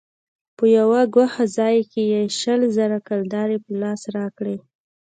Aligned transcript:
په 0.57 0.65
يوه 0.77 1.01
گوښه 1.15 1.45
ځاى 1.55 1.77
کښې 1.91 2.03
يې 2.11 2.21
شل 2.39 2.61
زره 2.77 2.97
کلدارې 3.07 3.57
په 3.63 3.71
لاس 3.81 4.01
راکړې. 4.15 4.57